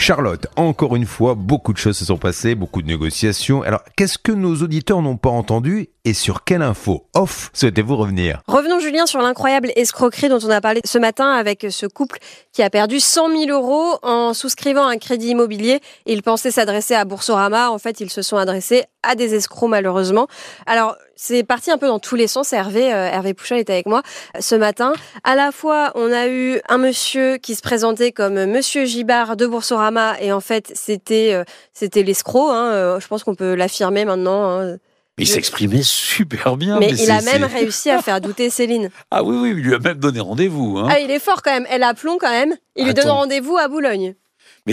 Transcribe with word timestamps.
Charlotte, 0.00 0.46
encore 0.54 0.94
une 0.94 1.06
fois, 1.06 1.34
beaucoup 1.34 1.72
de 1.72 1.78
choses 1.78 1.98
se 1.98 2.04
sont 2.04 2.18
passées, 2.18 2.54
beaucoup 2.54 2.82
de 2.82 2.86
négociations. 2.86 3.62
Alors, 3.62 3.82
qu'est-ce 3.96 4.16
que 4.16 4.30
nos 4.30 4.54
auditeurs 4.62 5.02
n'ont 5.02 5.16
pas 5.16 5.28
entendu 5.28 5.88
et 6.04 6.14
sur 6.14 6.44
quelle 6.44 6.62
info 6.62 7.08
off 7.14 7.50
souhaitez-vous 7.52 7.96
revenir? 7.96 8.40
Revenons, 8.46 8.78
Julien, 8.78 9.06
sur 9.06 9.20
l'incroyable 9.20 9.72
escroquerie 9.74 10.28
dont 10.28 10.38
on 10.42 10.50
a 10.50 10.60
parlé 10.60 10.80
ce 10.84 10.98
matin 10.98 11.32
avec 11.32 11.66
ce 11.68 11.86
couple 11.86 12.20
qui 12.52 12.62
a 12.62 12.70
perdu 12.70 13.00
100 13.00 13.46
000 13.46 13.50
euros 13.50 13.98
en 14.02 14.34
souscrivant 14.34 14.86
un 14.86 14.98
crédit 14.98 15.30
immobilier. 15.30 15.80
Ils 16.06 16.22
pensaient 16.22 16.52
s'adresser 16.52 16.94
à 16.94 17.04
Boursorama. 17.04 17.70
En 17.70 17.78
fait, 17.78 18.00
ils 18.00 18.08
se 18.08 18.22
sont 18.22 18.36
adressés 18.36 18.84
à 19.02 19.16
des 19.16 19.34
escrocs, 19.34 19.68
malheureusement. 19.68 20.28
Alors, 20.66 20.96
c'est 21.16 21.42
parti 21.42 21.70
un 21.70 21.78
peu 21.78 21.88
dans 21.88 21.98
tous 21.98 22.14
les 22.14 22.28
sens. 22.28 22.52
Hervé, 22.52 22.92
euh, 22.92 23.06
Hervé 23.06 23.34
Pouchol 23.34 23.58
était 23.58 23.72
avec 23.72 23.86
moi 23.86 24.02
ce 24.38 24.54
matin. 24.54 24.92
À 25.24 25.34
la 25.34 25.50
fois, 25.50 25.90
on 25.96 26.12
a 26.12 26.28
eu 26.28 26.60
un 26.68 26.78
monsieur 26.78 27.36
qui 27.38 27.54
se 27.56 27.62
présentait 27.62 28.12
comme 28.12 28.44
Monsieur 28.46 28.84
Gibard 28.84 29.36
de 29.36 29.46
Boursorama 29.46 29.87
et 30.20 30.32
en 30.32 30.40
fait, 30.40 30.72
c'était 30.74 31.32
euh, 31.32 31.44
c'était 31.72 32.02
l'escroc. 32.02 32.50
Hein, 32.50 32.98
je 33.00 33.06
pense 33.06 33.24
qu'on 33.24 33.34
peut 33.34 33.54
l'affirmer 33.54 34.04
maintenant. 34.04 34.60
Hein. 34.60 34.78
Il 35.18 35.26
s'exprimait 35.26 35.82
super 35.82 36.56
bien. 36.56 36.78
Mais, 36.78 36.90
il 36.90 37.10
a 37.10 37.20
même 37.22 37.44
réussi 37.44 37.90
à 37.90 38.00
faire 38.00 38.20
douter 38.20 38.50
Céline. 38.50 38.90
Ah 39.10 39.22
oui, 39.22 39.36
oui, 39.40 39.50
il 39.56 39.64
lui 39.64 39.74
a 39.74 39.78
même 39.78 39.98
donné 39.98 40.20
rendez-vous. 40.20 40.78
Hein. 40.78 40.88
Ah, 40.90 41.00
il 41.00 41.10
est 41.10 41.18
fort 41.18 41.42
quand 41.42 41.50
même. 41.50 41.66
Elle 41.70 41.82
a 41.82 41.94
plomb 41.94 42.18
quand 42.20 42.30
même. 42.30 42.54
Il 42.76 42.86
lui 42.86 42.94
donne 42.94 43.08
rendez-vous 43.08 43.56
à 43.56 43.68
Boulogne. 43.68 44.14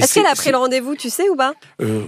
Est-ce 0.03 0.13
qu'elle 0.15 0.25
a 0.25 0.35
pris 0.35 0.51
le 0.51 0.57
rendez-vous, 0.57 0.95
tu 0.95 1.09
sais 1.09 1.29
ou 1.29 1.35
pas? 1.35 1.53
Euh, 1.81 2.03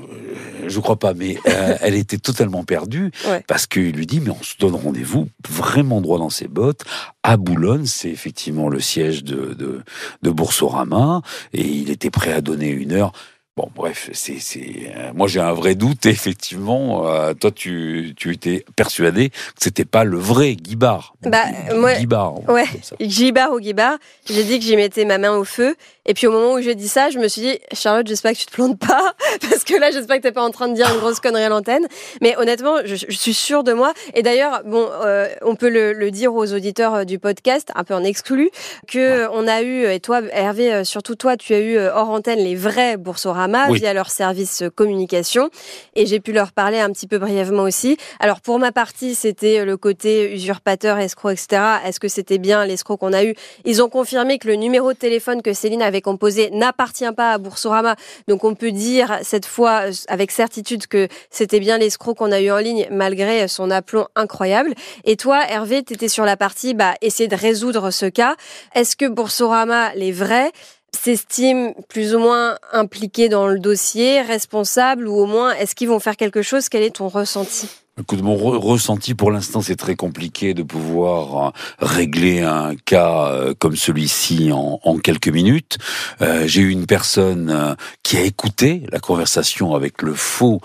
Je 0.68 0.80
crois 0.80 0.98
pas, 0.98 1.14
mais 1.14 1.38
euh, 1.48 1.78
elle 1.82 1.95
était 1.95 2.18
totalement 2.18 2.64
perdue 2.64 3.12
parce 3.48 3.68
qu'il 3.68 3.91
lui 3.91 4.05
dit 4.05 4.20
mais 4.20 4.32
on 4.32 4.44
se 4.44 4.55
donne 4.59 4.76
rendez-vous 4.76 5.28
vraiment 5.50 6.02
droit 6.02 6.20
dans 6.20 6.30
ses 6.30 6.48
bottes 6.48 6.84
à 7.23 7.38
Boulogne, 7.38 7.86
c'est 7.86 8.09
effectivement 8.09 8.70
le 8.70 8.80
siège 8.80 9.23
de, 9.23 9.53
de, 9.53 9.81
de 10.22 10.30
Boursorama 10.30 11.22
et 11.53 11.66
il 11.66 11.89
était 11.89 12.09
prêt 12.09 12.31
à 12.31 12.42
donner 12.42 12.70
une 12.70 12.94
heure. 12.94 13.12
Bon, 13.58 13.72
bref, 13.75 14.12
c'est, 14.14 14.38
c'est, 14.40 14.94
euh, 14.95 15.12
moi 15.16 15.28
j'ai 15.28 15.40
un 15.40 15.52
vrai 15.53 15.73
doute. 15.73 16.06
Effectivement, 16.38 17.08
euh, 17.08 17.34
toi 17.34 17.50
tu, 17.50 18.14
tu 18.16 18.31
étais 18.31 18.64
persuadé 18.75 19.30
que 19.31 19.36
c'était 19.59 19.84
pas 19.84 20.03
le 20.03 20.19
vrai 20.19 20.56
Guibard. 20.56 21.16
Bah, 21.23 21.45
moi, 21.75 21.95
Guibard. 21.95 22.47
Ouais, 22.47 22.66
Guibard 23.02 23.53
ou 23.53 23.59
Guibard. 23.59 23.97
J'ai 24.30 24.44
dit 24.44 24.59
que 24.59 24.66
j'y 24.66 24.75
mettais 24.75 25.06
ma 25.06 25.17
main 25.17 25.31
au 25.36 25.44
feu. 25.44 25.75
Et 26.08 26.13
puis 26.13 26.27
au 26.27 26.31
moment 26.31 26.53
où 26.53 26.61
j'ai 26.61 26.75
dit 26.75 26.88
ça, 26.88 27.09
je 27.09 27.19
me 27.19 27.27
suis 27.27 27.41
dit, 27.41 27.59
Charlotte, 27.73 28.08
j'espère 28.08 28.33
que 28.33 28.38
tu 28.38 28.45
te 28.45 28.52
plantes 28.52 28.80
pas, 28.80 29.13
parce 29.50 29.63
que 29.63 29.75
là, 29.80 29.91
j'espère 29.91 30.17
que 30.17 30.23
t'es 30.23 30.31
pas 30.31 30.44
en 30.44 30.52
train 30.52 30.67
de 30.67 30.73
dire 30.73 30.89
une 30.91 31.00
grosse 31.00 31.19
connerie 31.19 31.44
à 31.44 31.50
l'antenne. 31.50 31.88
Mais 32.22 32.36
honnêtement, 32.38 32.77
je, 32.86 32.95
suis 32.95 33.33
sûre 33.33 33.63
de 33.63 33.73
moi. 33.73 33.94
Et 34.13 34.23
d'ailleurs, 34.23 34.61
bon, 34.66 34.88
euh, 35.05 35.28
on 35.41 35.55
peut 35.55 35.69
le, 35.69 35.94
le, 35.94 36.11
dire 36.11 36.33
aux 36.33 36.53
auditeurs 36.53 37.05
du 37.05 37.19
podcast, 37.19 37.69
un 37.75 37.83
peu 37.83 37.94
en 37.94 38.03
exclu, 38.03 38.50
que 38.88 39.28
on 39.31 39.47
a 39.47 39.61
eu, 39.61 39.85
et 39.85 40.00
toi, 40.00 40.22
Hervé, 40.31 40.83
surtout 40.85 41.16
toi, 41.16 41.38
tu 41.38 41.53
as 41.53 41.59
eu 41.59 41.78
hors 41.78 42.09
antenne 42.09 42.39
les 42.39 42.55
vrais 42.55 42.97
Boursorama 42.97 43.72
via 43.72 43.94
leur 43.94 44.09
service 44.09 44.63
communication. 44.75 45.50
Et 45.95 46.05
j'ai 46.05 46.19
pu 46.19 46.31
leur 46.31 46.52
parler 46.52 46.80
un 46.80 46.91
petit 46.91 47.08
peu 47.08 47.17
brièvement 47.17 47.63
aussi. 47.63 47.97
Alors 48.19 48.41
pour 48.41 48.59
ma 48.59 48.72
partie, 48.72 49.16
c'était 49.16 49.66
le 49.66 49.78
côté 49.78 50.33
usurpateur, 50.33 50.97
escroc, 50.97 51.31
etc. 51.31 51.61
Est-ce 51.85 52.00
que 52.00 52.08
c'était 52.08 52.38
bien 52.38 52.66
l'escroc 52.66 52.97
qu'on 52.97 53.13
a 53.13 53.23
eu? 53.23 53.35
Ils 53.66 53.81
ont 53.81 53.89
confirmé 53.89 54.39
que 54.39 54.47
le 54.47 54.55
numéro 54.55 54.94
de 54.94 54.97
téléphone 54.97 55.41
que 55.41 55.53
Céline 55.53 55.81
avait 55.81 55.97
composé 56.02 56.50
n'appartient 56.52 57.12
pas 57.16 57.34
à 57.34 57.38
Boursorama. 57.38 57.95
Donc 58.28 58.44
on 58.44 58.56
peut 58.56 58.72
dire 58.72 59.20
cette 59.23 59.45
fois 59.45 59.84
avec 60.08 60.31
certitude 60.31 60.88
que 60.88 61.08
c'était 61.30 61.59
bien 61.59 61.78
l'escroc 61.78 62.16
qu'on 62.16 62.31
a 62.31 62.42
eu 62.42 62.52
en 62.52 62.58
ligne 62.58 62.88
malgré 62.92 63.48
son 63.48 63.72
aplomb 63.72 64.08
incroyable. 64.16 64.73
Et 65.03 65.16
toi, 65.16 65.44
Hervé, 65.48 65.84
tu 65.84 65.94
étais 65.94 66.08
sur 66.08 66.25
la 66.25 66.38
partie 66.38 66.73
bah, 66.73 66.95
essayer 67.02 67.28
de 67.28 67.36
résoudre 67.36 67.92
ce 67.92 68.06
cas. 68.06 68.36
Est-ce 68.73 68.95
que 68.95 69.08
Boursorama, 69.08 69.94
les 69.95 70.12
vrais, 70.12 70.52
s'estiment 70.95 71.73
plus 71.90 72.16
ou 72.16 72.19
moins 72.19 72.58
impliqués 72.72 73.29
dans 73.29 73.47
le 73.47 73.59
dossier, 73.59 74.22
responsables, 74.22 75.08
ou 75.08 75.16
au 75.16 75.25
moins 75.25 75.53
est-ce 75.53 75.75
qu'ils 75.75 75.90
vont 75.90 76.00
faire 76.00 76.16
quelque 76.16 76.41
chose? 76.41 76.69
Quel 76.69 76.84
est 76.84 76.96
ton 76.96 77.08
ressenti? 77.08 77.69
Écoute, 78.00 78.22
mon 78.22 78.35
ressenti 78.35 79.16
pour 79.16 79.31
l'instant, 79.31 79.62
c'est 79.62 79.75
très 79.75 79.96
compliqué 79.96 80.53
de 80.53 80.62
pouvoir 80.62 81.47
euh, 81.47 81.52
régler 81.80 82.41
un 82.41 82.75
cas 82.75 83.31
euh, 83.31 83.56
comme 83.58 83.75
celui-ci 83.75 84.52
en, 84.52 84.78
quelques 85.00 85.30
minutes. 85.30 85.80
Euh, 86.22 86.46
J'ai 86.46 86.62
eu 86.62 86.69
une 86.69 86.85
personne 86.85 87.75
qui 88.03 88.18
a 88.18 88.22
écouté 88.22 88.84
la 88.91 89.00
conversation 89.00 89.74
avec 89.74 90.03
le 90.03 90.13
faux 90.13 90.62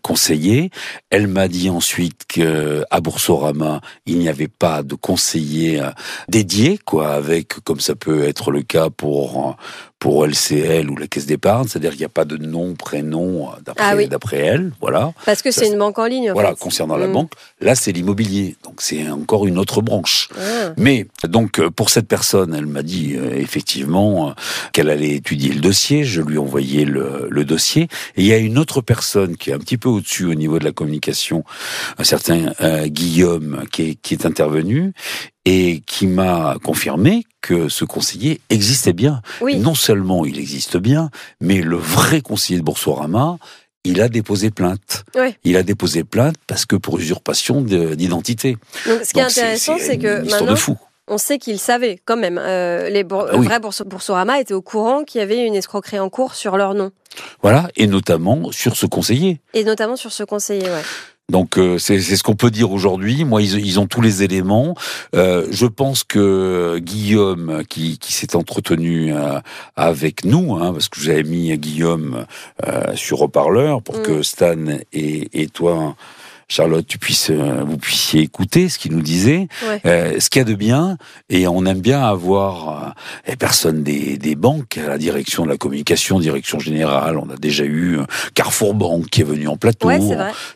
conseiller. 0.00 0.70
Elle 1.10 1.26
m'a 1.26 1.48
dit 1.48 1.68
ensuite 1.68 2.22
que 2.26 2.84
à 2.90 3.00
Boursorama, 3.00 3.80
il 4.06 4.18
n'y 4.18 4.28
avait 4.28 4.48
pas 4.48 4.82
de 4.82 4.94
conseiller 4.94 5.82
dédié, 6.28 6.78
quoi, 6.78 7.12
avec 7.12 7.54
comme 7.64 7.80
ça 7.80 7.94
peut 7.94 8.24
être 8.24 8.50
le 8.50 8.62
cas 8.62 8.88
pour 8.90 9.56
pour 10.02 10.26
LCL 10.26 10.90
ou 10.90 10.96
la 10.96 11.06
caisse 11.06 11.26
d'épargne, 11.26 11.68
c'est-à-dire 11.68 11.90
qu'il 11.90 12.00
n'y 12.00 12.06
a 12.06 12.08
pas 12.08 12.24
de 12.24 12.36
nom, 12.36 12.74
prénom 12.74 13.50
d'après 13.64 13.84
ah 13.84 14.36
elle, 14.36 14.72
voilà. 14.80 15.12
Parce 15.24 15.42
que 15.42 15.52
c'est 15.52 15.68
une 15.68 15.78
banque 15.78 15.96
en 16.00 16.06
ligne. 16.06 16.32
En 16.32 16.34
voilà, 16.34 16.56
concernant 16.56 16.96
la 16.96 17.06
mm. 17.06 17.12
banque, 17.12 17.32
là 17.60 17.76
c'est 17.76 17.92
l'immobilier, 17.92 18.56
donc 18.64 18.82
c'est 18.82 19.08
encore 19.08 19.46
une 19.46 19.58
autre 19.58 19.80
branche. 19.80 20.28
Ah. 20.36 20.72
Mais 20.76 21.06
donc 21.22 21.60
euh, 21.60 21.70
pour 21.70 21.88
cette 21.88 22.08
personne, 22.08 22.52
elle 22.52 22.66
m'a 22.66 22.82
dit 22.82 23.14
euh, 23.14 23.32
effectivement 23.36 24.30
euh, 24.30 24.32
qu'elle 24.72 24.90
allait 24.90 25.12
étudier 25.12 25.52
le 25.52 25.60
dossier, 25.60 26.02
je 26.02 26.20
lui 26.20 26.34
ai 26.34 26.38
envoyé 26.38 26.84
le, 26.84 27.28
le, 27.30 27.44
dossier, 27.44 27.84
et 28.16 28.22
il 28.22 28.26
y 28.26 28.32
a 28.32 28.38
une 28.38 28.58
autre 28.58 28.80
personne 28.80 29.36
qui 29.36 29.50
est 29.50 29.54
un 29.54 29.60
petit 29.60 29.78
peu 29.78 29.88
au-dessus 29.88 30.24
au 30.24 30.34
niveau 30.34 30.58
de 30.58 30.64
la 30.64 30.72
communication, 30.72 31.44
un 31.98 32.04
certain 32.04 32.52
Guillaume 32.86 33.66
qui 33.70 33.82
est, 33.82 33.94
qui 33.94 34.14
est 34.14 34.26
intervenu 34.26 34.94
et 35.44 35.82
qui 35.86 36.06
m'a 36.06 36.56
confirmé 36.62 37.24
que 37.40 37.68
ce 37.68 37.84
conseiller 37.84 38.40
existait 38.50 38.92
bien. 38.92 39.22
Non 39.40 39.74
seulement 39.74 40.24
il 40.24 40.38
existe 40.38 40.76
bien, 40.76 41.10
mais 41.40 41.60
le 41.60 41.76
vrai 41.76 42.20
conseiller 42.20 42.60
de 42.60 42.64
Boursorama, 42.64 43.38
il 43.84 44.00
a 44.00 44.08
déposé 44.08 44.50
plainte. 44.50 45.04
Il 45.44 45.56
a 45.56 45.62
déposé 45.62 46.04
plainte 46.04 46.36
parce 46.46 46.66
que 46.66 46.76
pour 46.76 46.98
usurpation 46.98 47.60
d'identité. 47.60 48.56
Donc, 48.86 49.04
ce 49.04 49.12
qui 49.12 49.18
est 49.18 49.22
intéressant, 49.22 49.76
c'est 49.78 49.98
que 49.98 50.22
maintenant, 50.30 50.56
on 51.08 51.18
sait 51.18 51.38
qu'il 51.38 51.58
savait 51.58 51.98
quand 52.04 52.16
même. 52.16 52.38
Euh, 52.38 52.88
les 52.88 53.04
ah 53.10 53.36
vrais 53.36 53.60
Boursorama 53.60 54.40
étaient 54.40 54.54
au 54.54 54.62
courant 54.62 55.02
qu'il 55.02 55.18
y 55.18 55.22
avait 55.22 55.44
une 55.44 55.56
escroquerie 55.56 55.98
en 55.98 56.08
cours 56.08 56.34
sur 56.34 56.56
leur 56.56 56.74
nom. 56.74 56.92
Voilà, 57.42 57.68
et 57.76 57.88
notamment 57.88 58.52
sur 58.52 58.76
ce 58.76 58.86
conseiller. 58.86 59.40
Et 59.52 59.64
notamment 59.64 59.96
sur 59.96 60.12
ce 60.12 60.22
conseiller, 60.22 60.70
ouais. 60.70 60.82
Donc 61.30 61.56
euh, 61.56 61.78
c'est 61.78 62.00
ce 62.00 62.22
qu'on 62.22 62.34
peut 62.34 62.50
dire 62.50 62.72
aujourd'hui. 62.72 63.24
Moi, 63.24 63.42
ils, 63.42 63.64
ils, 63.64 63.80
ont 63.80 63.86
tous 63.86 64.00
les 64.00 64.22
éléments. 64.22 64.74
Euh, 65.14 65.46
je 65.50 65.66
pense 65.66 66.04
que 66.04 66.78
Guillaume, 66.78 67.62
qui, 67.68 67.98
qui 67.98 68.12
s'est 68.12 68.36
entretenu 68.36 69.14
euh, 69.14 69.40
avec 69.76 70.24
nous, 70.24 70.56
hein, 70.56 70.72
parce 70.72 70.88
que 70.88 71.00
j'avais 71.00 71.22
mis 71.22 71.56
Guillaume 71.56 72.26
euh, 72.66 72.94
sur 72.94 73.22
haut-parleur 73.22 73.82
pour 73.82 73.98
mm. 73.98 74.02
que 74.02 74.22
Stan 74.22 74.66
et, 74.92 75.42
et 75.42 75.48
toi 75.48 75.96
Charlotte, 76.48 76.86
tu 76.86 76.98
puisses, 76.98 77.30
euh, 77.30 77.62
vous 77.66 77.78
puissiez 77.78 78.22
écouter 78.22 78.68
ce 78.68 78.78
qu'il 78.78 78.92
nous 78.92 79.02
disait, 79.02 79.48
euh, 79.86 80.20
ce 80.20 80.30
qu'il 80.30 80.40
y 80.40 80.44
a 80.44 80.44
de 80.44 80.54
bien, 80.54 80.96
et 81.28 81.46
on 81.48 81.64
aime 81.66 81.80
bien 81.80 82.02
avoir 82.02 82.68
euh, 82.68 82.88
les 83.28 83.36
personnes 83.36 83.82
des, 83.82 84.18
des, 84.18 84.34
banques 84.34 84.78
à 84.78 84.88
la 84.88 84.98
direction 84.98 85.44
de 85.44 85.50
la 85.50 85.56
communication, 85.56 86.20
direction 86.20 86.58
générale. 86.58 87.18
On 87.18 87.30
a 87.30 87.36
déjà 87.36 87.64
eu 87.64 87.98
Carrefour 88.34 88.74
Banque 88.74 89.06
qui 89.06 89.20
est 89.20 89.24
venu 89.24 89.48
en 89.48 89.56
plateau. 89.56 89.90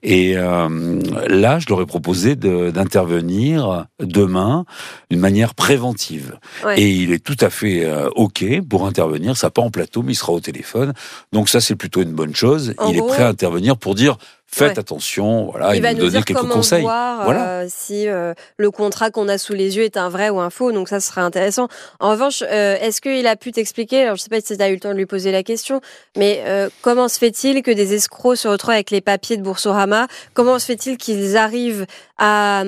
Et 0.02 0.34
là, 0.34 1.58
je 1.58 1.66
leur 1.69 1.80
ai 1.80 1.86
proposé 1.86 2.36
d'intervenir 2.36 3.86
demain 4.00 4.64
d'une 5.10 5.20
manière 5.20 5.54
préventive. 5.54 6.38
Et 6.76 6.91
il 6.91 7.12
est 7.12 7.22
tout 7.22 7.36
à 7.41 7.50
fait 7.50 7.86
OK 8.16 8.44
pour 8.68 8.86
intervenir. 8.86 9.36
Ça 9.36 9.50
pas 9.50 9.62
en 9.62 9.70
plateau, 9.70 10.03
mais 10.03 10.12
il 10.12 10.16
sera 10.16 10.32
au 10.32 10.41
téléphone. 10.41 10.92
Donc 11.32 11.48
ça, 11.48 11.60
c'est 11.60 11.76
plutôt 11.76 12.03
une 12.03 12.12
bonne 12.12 12.34
chose. 12.34 12.74
il 12.88 12.97
est 12.97 13.06
prêt 13.06 13.22
à 13.22 13.28
intervenir 13.28 13.76
pour 13.76 13.94
dire 13.94 14.16
faites 14.56 14.78
attention, 14.78 15.50
voilà, 15.50 15.75
il, 15.75 15.83
va 15.83 15.93
nous, 15.93 16.00
donner 16.00 16.22
quelques 16.22 16.49
conseils. 16.49 16.83
Voir, 16.83 17.25
voilà. 17.25 17.49
Euh, 17.49 17.67
si 17.69 18.09
euh, 18.09 18.34
le 18.57 18.71
contrat 18.71 19.10
qu'on 19.10 19.28
a 19.28 19.39
sous 19.39 19.53
les 19.53 19.77
yeux 19.77 19.84
est 19.84 19.97
un 19.97 20.09
vrai 20.09 20.30
ou 20.30 20.41
un 20.41 20.51
faux, 20.51 20.72
donc 20.72 20.89
ça 20.89 21.01
serait 21.01 21.21
intéressant. 21.21 21.69
En 22.01 22.10
revanche, 22.10 22.42
euh, 22.42 22.77
est-ce 22.80 23.01
qu'il 23.01 23.27
a 23.27 23.36
pu 23.36 23.53
t'expliquer, 23.53 24.03
alors 24.03 24.16
je 24.16 24.22
sais 24.22 24.28
pas 24.28 24.41
si 24.41 24.57
tu 24.57 24.63
as 24.63 24.69
eu 24.71 24.75
le 24.75 24.80
temps 24.80 24.92
de 24.92 24.97
lui 24.97 25.07
poser 25.07 25.33
la 25.33 25.42
question, 25.42 25.80
mais 26.16 26.42
comment 26.83 27.09
se 27.09 27.19
fait-il 27.19 27.63
que 27.63 27.71
des 27.71 27.95
escrocs 27.95 28.36
se 28.36 28.48
retrouvent 28.48 28.75
avec 28.75 28.91
les 28.91 29.01
papiers 29.01 29.36
de 29.36 29.42
Boursorama? 29.42 30.07
Comment 30.34 30.59
se 30.59 30.66
fait-il 30.66 30.97
qu'ils 30.97 31.36
arrivent 31.36 31.86
à 32.19 32.65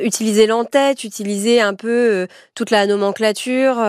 utiliser 0.00 0.46
l'entête, 0.46 1.04
utiliser 1.04 1.60
un 1.60 1.74
peu 1.74 2.26
toute 2.54 2.70
la 2.70 2.86
nomenclature, 2.86 3.82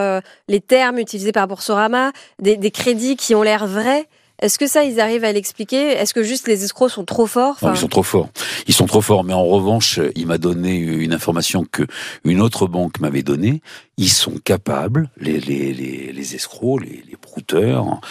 les 0.47 0.61
termes 0.61 0.99
utilisés 0.99 1.31
par 1.31 1.47
Boursorama, 1.47 2.11
des, 2.39 2.57
des 2.57 2.71
crédits 2.71 3.15
qui 3.15 3.35
ont 3.35 3.43
l'air 3.43 3.67
vrais? 3.67 4.07
Est-ce 4.41 4.59
que 4.59 4.67
ça, 4.67 4.83
ils 4.83 4.99
arrivent 4.99 5.23
à 5.23 5.31
l'expliquer? 5.31 5.91
Est-ce 5.91 6.13
que 6.13 6.23
juste 6.23 6.47
les 6.47 6.63
escrocs 6.63 6.91
sont 6.91 7.05
trop 7.05 7.25
forts? 7.25 7.57
Ils 7.61 7.77
sont 7.77 7.87
trop 7.87 8.03
forts. 8.03 8.29
Ils 8.67 8.73
sont 8.73 8.85
trop 8.85 9.01
forts. 9.01 9.23
Mais 9.23 9.33
en 9.33 9.45
revanche, 9.45 9.99
il 10.15 10.27
m'a 10.27 10.37
donné 10.37 10.75
une 10.75 11.13
information 11.13 11.65
que 11.69 11.83
une 12.23 12.41
autre 12.41 12.67
banque 12.67 12.99
m'avait 12.99 13.23
donnée. 13.23 13.61
Ils 13.97 14.09
sont 14.09 14.33
capables, 14.43 15.09
les, 15.17 15.39
les, 15.39 15.73
les, 15.73 16.11
les 16.11 16.35
escrocs, 16.35 16.81
les, 16.81 17.03
les 17.07 17.17
brouteurs, 17.21 18.01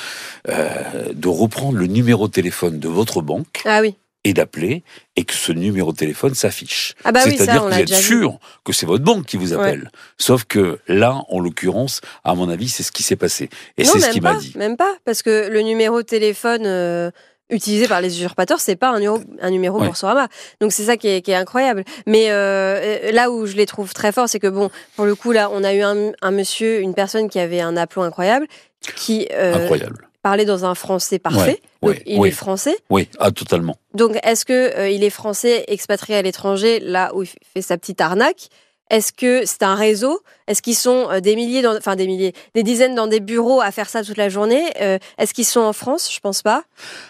euh, 0.49 1.13
de 1.13 1.29
reprendre 1.29 1.77
le 1.77 1.87
numéro 1.87 2.27
de 2.27 2.33
téléphone 2.33 2.79
de 2.79 2.89
votre 2.89 3.21
banque. 3.21 3.63
Ah 3.67 3.81
oui 3.83 3.95
et 4.25 4.33
d'appeler 4.33 4.83
et 5.17 5.25
que 5.25 5.35
ce 5.35 5.53
numéro 5.53 5.93
de 5.93 5.97
téléphone 5.99 6.35
s'affiche. 6.35 6.95
Ah 7.05 7.13
bah 7.13 7.21
oui, 7.27 7.37
C'est-à-dire 7.37 7.65
on 7.65 7.69
que 7.69 7.75
vous 7.75 7.81
êtes 7.81 7.91
vu. 7.91 8.03
sûr 8.03 8.39
que 8.65 8.73
c'est 8.73 8.87
votre 8.87 9.05
banque 9.05 9.27
qui 9.27 9.37
vous 9.37 9.53
appelle. 9.53 9.91
Sauf 10.19 10.45
que 10.45 10.79
là, 10.89 11.23
en 11.29 11.41
l'occurrence, 11.41 12.01
à 12.25 12.35
mon 12.35 12.49
avis, 12.49 12.69
c'est 12.69 12.83
ce 12.83 12.91
qui 12.93 13.03
s'est 13.03 13.17
passé. 13.17 13.51
Et 13.77 13.85
c'est 13.85 14.01
ce 14.01 14.11
qu'il 14.11 14.23
m'a 14.23 14.35
dit. 14.37 14.53
même 14.57 14.77
pas, 14.77 14.95
parce 15.05 15.23
que 15.23 15.49
le 15.49 15.61
numéro 15.61 15.99
de 16.01 16.07
téléphone 16.07 16.63
euh, 16.65 17.11
utilisé 17.51 17.87
par 17.87 18.01
les 18.01 18.17
usurpateurs, 18.17 18.61
c'est 18.61 18.77
pas 18.77 18.89
un 18.89 18.95
numéro, 18.99 19.21
un 19.43 19.51
numéro 19.51 19.79
Ouais. 19.79 19.87
Boursorama. 19.87 20.29
Donc 20.61 20.73
c'est 20.73 20.85
ça 20.85 20.97
qui 20.97 21.09
est, 21.09 21.21
qui 21.21 21.31
est 21.31 21.35
incroyable. 21.37 21.85
Mais 22.07 22.31
euh, 22.31 23.13
là 23.13 23.31
où 23.31 23.45
je 23.47 23.57
les 23.57 23.67
trouve 23.67 23.93
très 23.93 24.11
forts, 24.13 24.29
c'est 24.31 24.41
que 24.41 24.47
bon, 24.49 24.71
pour 24.97 25.05
le 25.05 25.15
coup 25.15 25.33
là, 25.33 25.51
on 25.53 25.63
a 25.63 25.75
eu 25.75 25.83
un, 25.83 26.13
un 26.23 26.31
monsieur, 26.31 26.81
une 26.81 26.95
personne 26.95 27.29
qui 27.29 27.39
avait 27.39 27.61
un 27.61 27.77
aplomb 27.77 28.03
incroyable, 28.03 28.47
qui 28.97 29.29
euh, 29.33 29.55
Incroyable. 29.63 30.09
Parlait 30.25 30.47
dans 30.47 30.65
un 30.65 30.75
français 30.75 31.19
parfait. 31.19 31.61
Ouais, 31.83 31.91
Donc 31.91 31.91
ouais, 31.91 32.03
il 32.07 32.19
ouais. 32.19 32.29
est 32.31 32.33
français. 32.33 32.77
Oui, 32.89 33.09
ah, 33.21 33.31
totalement. 33.31 33.77
Donc 33.93 34.19
est-ce 34.25 34.47
que 34.47 34.77
euh, 34.77 34.89
il 34.89 35.05
est 35.05 35.11
français 35.11 35.65
expatrié 35.69 36.19
à 36.19 36.23
l'étranger, 36.23 36.81
là 36.81 37.15
où 37.15 37.23
il 37.23 37.29
fait 37.53 37.61
sa 37.63 37.77
petite 37.77 38.01
arnaque? 38.01 38.49
Est-ce 38.91 39.13
que 39.13 39.45
c'est 39.45 39.63
un 39.63 39.75
réseau? 39.75 40.21
Est-ce 40.47 40.63
qu'ils 40.63 40.77
sont 40.77 41.09
euh, 41.11 41.21
des 41.21 41.37
milliers, 41.37 41.61
dans, 41.61 41.77
enfin 41.77 41.95
des 41.95 42.07
milliers, 42.07 42.33
des 42.55 42.63
dizaines 42.63 42.95
dans 42.95 43.07
des 43.07 43.21
bureaux 43.21 43.61
à 43.61 43.71
faire 43.71 43.91
ça 43.91 44.03
toute 44.03 44.17
la 44.17 44.31
journée? 44.31 44.65
Euh, 44.81 44.99
Est-ce 45.19 45.35
qu'ils 45.35 45.45
sont 45.45 45.61
en 45.61 45.75
France? 45.75 46.11
Je 46.11 46.21
pense 46.21 46.41
pas. 46.41 46.65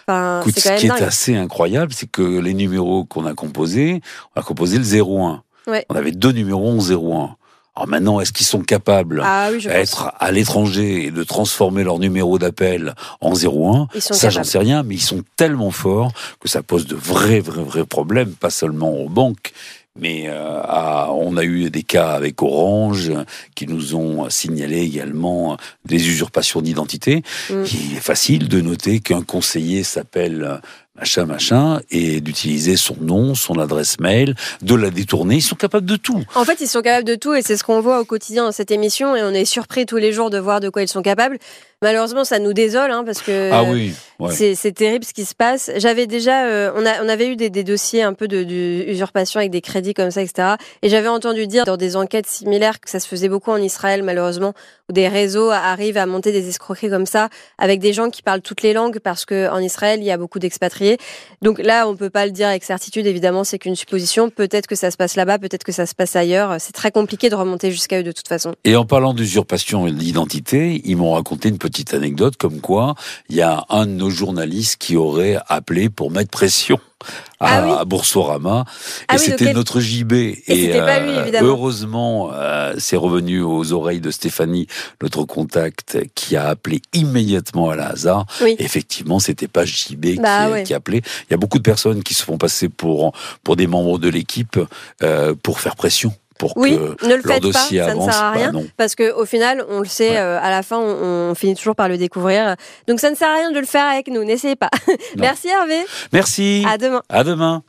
Enfin, 0.07 0.41
Écoute, 0.41 0.59
ce 0.59 0.77
qui 0.77 0.87
est 0.87 0.91
assez 0.91 1.35
incroyable, 1.37 1.93
c'est 1.93 2.09
que 2.11 2.21
les 2.21 2.53
numéros 2.53 3.05
qu'on 3.05 3.25
a 3.25 3.33
composés, 3.33 4.01
on 4.35 4.41
a 4.41 4.43
composé 4.43 4.77
le 4.77 4.83
01. 4.83 5.41
Ouais. 5.67 5.85
On 5.89 5.95
avait 5.95 6.11
deux 6.11 6.31
numéros 6.33 6.69
en 6.69 6.79
01. 6.79 7.37
Alors 7.75 7.87
maintenant, 7.89 8.19
est-ce 8.21 8.31
qu'ils 8.31 8.45
sont 8.45 8.61
capables 8.61 9.21
Ah 9.25 9.49
oui, 9.51 9.59
je 9.59 9.67
pense. 9.67 9.77
être 9.77 10.11
à 10.19 10.31
l'étranger 10.31 11.05
et 11.07 11.11
de 11.11 11.23
transformer 11.23 11.83
leur 11.83 11.99
numéro 11.99 12.39
d'appel 12.39 12.95
en 13.19 13.33
01 13.33 13.87
Ils 13.93 14.01
sont 14.01 14.13
Ça, 14.13 14.29
j'en 14.29 14.43
sais 14.45 14.57
rien, 14.59 14.83
mais 14.83 14.95
ils 14.95 15.01
sont 15.01 15.23
tellement 15.35 15.71
forts 15.71 16.11
que 16.39 16.47
ça 16.47 16.63
pose 16.63 16.87
de 16.87 16.95
vrais, 16.95 17.41
vrais, 17.41 17.63
vrais 17.63 17.85
problèmes, 17.85 18.31
pas 18.31 18.49
seulement 18.49 18.93
aux 18.93 19.09
banques. 19.09 19.51
Mais 19.97 20.25
euh, 20.27 20.59
à- 20.63 21.09
on 21.13 21.37
a 21.37 21.43
eu 21.43 21.69
des 21.69 21.83
cas 21.83 22.09
avec 22.11 22.41
Orange 22.41 23.13
qui 23.55 23.65
nous 23.65 23.95
ont 23.95 24.29
signalé 24.29 24.81
également 24.81 25.55
des 25.85 26.09
usurpations 26.09 26.61
d'identité. 26.61 27.23
Mm. 27.49 27.63
Il 27.91 27.97
est 27.97 28.01
facile 28.01 28.49
de 28.49 28.59
noter 28.59 28.99
qu'un 28.99 29.21
conseiller 29.21 29.83
s'appelle 29.83 30.59
machin 30.95 31.25
machin 31.25 31.81
et 31.91 32.21
d'utiliser 32.21 32.77
son 32.77 32.95
nom, 33.01 33.35
son 33.35 33.59
adresse 33.59 33.99
mail, 33.99 34.35
de 34.61 34.75
la 34.75 34.89
détourner. 34.89 35.35
Ils 35.35 35.41
sont 35.41 35.55
capables 35.55 35.85
de 35.85 35.97
tout. 35.97 36.23
En 36.35 36.45
fait, 36.45 36.61
ils 36.61 36.67
sont 36.67 36.81
capables 36.81 37.07
de 37.07 37.15
tout 37.15 37.33
et 37.33 37.41
c'est 37.41 37.57
ce 37.57 37.63
qu'on 37.63 37.81
voit 37.81 37.99
au 37.99 38.05
quotidien 38.05 38.45
dans 38.45 38.51
cette 38.51 38.71
émission 38.71 39.15
et 39.15 39.23
on 39.23 39.31
est 39.31 39.45
surpris 39.45 39.85
tous 39.85 39.97
les 39.97 40.13
jours 40.13 40.29
de 40.29 40.37
voir 40.37 40.59
de 40.61 40.69
quoi 40.69 40.83
ils 40.83 40.87
sont 40.87 41.01
capables. 41.01 41.37
Malheureusement, 41.85 42.23
ça 42.23 42.39
nous 42.39 42.51
désole 42.51 42.89
hein, 42.89 43.03
parce 43.05 43.21
que 43.21 43.51
ah 43.53 43.63
oui, 43.63 43.93
ouais. 44.17 44.33
c'est 44.33 44.71
terrible 44.71 45.05
ce 45.05 45.13
qui 45.13 45.23
se 45.23 45.35
passe. 45.35 45.69
J'avais 45.77 46.07
déjà, 46.07 46.47
euh, 46.47 46.71
on, 46.75 46.83
a, 46.83 47.03
on 47.03 47.07
avait 47.07 47.27
eu 47.27 47.35
des, 47.35 47.51
des 47.51 47.63
dossiers 47.63 48.01
un 48.01 48.13
peu 48.13 48.27
de, 48.27 48.43
de 48.43 48.89
usurpation 48.89 49.39
avec 49.39 49.51
des 49.51 49.61
crédits 49.61 49.93
comme 49.93 50.09
ça, 50.09 50.23
etc. 50.23 50.55
Et 50.81 50.89
j'avais 50.89 51.09
entendu 51.09 51.45
dire 51.45 51.63
dans 51.63 51.77
des 51.77 51.95
enquêtes 51.95 52.25
similaires 52.25 52.79
que 52.79 52.89
ça 52.89 52.99
se 52.99 53.07
faisait 53.07 53.29
beaucoup 53.29 53.51
en 53.51 53.57
Israël, 53.57 54.01
malheureusement, 54.01 54.53
où 54.89 54.93
des 54.93 55.07
réseaux 55.07 55.51
arrivent 55.51 55.97
à 55.97 56.07
monter 56.07 56.31
des 56.31 56.49
escroqueries 56.49 56.89
comme 56.89 57.05
ça 57.05 57.29
avec 57.59 57.79
des 57.79 57.93
gens 57.93 58.09
qui 58.09 58.23
parlent 58.23 58.41
toutes 58.41 58.63
les 58.63 58.73
langues 58.73 58.97
parce 58.97 59.23
que 59.25 59.47
en 59.51 59.59
Israël 59.59 59.99
il 59.99 60.05
y 60.05 60.11
a 60.11 60.17
beaucoup 60.17 60.39
d'expatriés. 60.39 60.97
Donc 61.43 61.59
là, 61.59 61.87
on 61.87 61.95
peut 61.95 62.09
pas 62.09 62.25
le 62.25 62.31
dire 62.31 62.47
avec 62.47 62.63
certitude. 62.63 63.05
Évidemment, 63.05 63.43
c'est 63.43 63.59
qu'une 63.59 63.75
supposition. 63.75 64.31
Peut-être 64.31 64.65
que 64.65 64.75
ça 64.75 64.89
se 64.89 64.97
passe 64.97 65.15
là-bas, 65.15 65.37
peut-être 65.37 65.63
que 65.63 65.71
ça 65.71 65.85
se 65.85 65.93
passe 65.93 66.15
ailleurs. 66.15 66.55
C'est 66.57 66.73
très 66.73 66.91
compliqué 66.91 67.29
de 67.29 67.35
remonter 67.35 67.69
jusqu'à 67.69 67.99
eux 67.99 68.03
de 68.03 68.11
toute 68.11 68.27
façon. 68.27 68.55
Et 68.63 68.75
en 68.75 68.85
parlant 68.85 69.13
d'usurpation 69.13 69.85
d'identité, 69.85 70.81
ils 70.83 70.97
m'ont 70.97 71.13
raconté 71.13 71.49
une 71.49 71.59
petite 71.59 71.74
anecdote 71.93 72.37
comme 72.37 72.61
quoi 72.61 72.95
il 73.29 73.35
y 73.35 73.41
a 73.41 73.65
un 73.69 73.85
de 73.85 73.91
nos 73.91 74.09
journalistes 74.09 74.77
qui 74.79 74.95
aurait 74.95 75.37
appelé 75.47 75.89
pour 75.89 76.11
mettre 76.11 76.29
pression 76.29 76.79
à, 77.39 77.57
Ah 77.57 77.65
oui 77.65 77.71
à 77.77 77.85
Boursorama. 77.85 78.65
Ah 79.07 79.15
et 79.15 79.17
oui, 79.17 79.25
c'était 79.25 79.53
notre 79.53 79.79
JB. 79.79 80.13
Et, 80.47 80.69
pas 80.69 80.99
lui, 80.99 81.37
heureusement, 81.41 82.31
euh, 82.33 82.73
c'est 82.77 82.95
revenu 82.95 83.41
aux 83.41 83.73
oreilles 83.73 83.99
de 83.99 84.11
Stéphanie, 84.11 84.67
notre 85.01 85.23
contact, 85.25 85.97
qui 86.15 86.35
a 86.35 86.47
appelé 86.47 86.81
immédiatement 86.93 87.69
à 87.69 87.75
la 87.75 87.89
hasard. 87.89 88.25
Oui. 88.41 88.55
Effectivement, 88.59 89.19
c'était 89.19 89.47
pas 89.47 89.65
JB 89.65 90.19
Bah 90.21 90.45
qui, 90.45 90.51
ouais. 90.51 90.63
qui 90.63 90.73
appelait. 90.73 91.01
Il 91.29 91.31
y 91.31 91.33
a 91.33 91.37
beaucoup 91.37 91.57
de 91.57 91.63
personnes 91.63 92.03
qui 92.03 92.13
se 92.13 92.23
font 92.23 92.37
passer 92.37 92.69
pour 92.69 93.11
pour 93.43 93.55
des 93.55 93.67
membres 93.67 93.99
de 93.99 94.09
l'équipe 94.09 94.59
euh, 95.03 95.35
pour 95.41 95.59
faire 95.59 95.75
pression, 95.75 96.13
pour 96.37 96.55
Oui, 96.57 96.77
que 96.99 97.05
ne 97.05 97.15
le 97.15 97.21
leur 97.23 97.33
faites 97.35 97.43
pas, 97.51 97.59
ça 97.59 97.95
ne 97.95 98.01
sert 98.01 98.23
à 98.23 98.31
Bah 98.31 98.31
rien. 98.33 98.51
non. 98.51 98.65
Parce 98.77 98.95
que 98.95 99.13
au 99.13 99.25
final, 99.25 99.63
on 99.69 99.79
le 99.79 99.85
sait, 99.85 100.09
Ouais. 100.11 100.17
euh, 100.17 100.39
à 100.41 100.49
la 100.49 100.63
fin, 100.63 100.77
on, 100.77 101.31
on 101.31 101.35
finit 101.35 101.55
toujours 101.55 101.75
par 101.75 101.87
le 101.89 101.97
découvrir. 101.97 102.55
Donc 102.87 102.99
ça 102.99 103.09
ne 103.09 103.15
sert 103.15 103.29
à 103.29 103.35
rien 103.35 103.51
de 103.51 103.59
le 103.59 103.65
faire 103.65 103.85
avec 103.85 104.07
nous. 104.07 104.23
N'essayez 104.23 104.55
pas. 104.55 104.69
Merci 105.17 105.47
Hervé. 105.49 105.85
Merci. 106.13 106.65
À 106.69 106.77
demain. 106.77 107.01
À 107.09 107.23
demain. 107.23 107.63